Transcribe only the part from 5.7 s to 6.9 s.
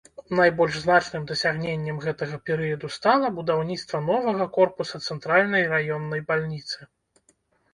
раённай бальніцы.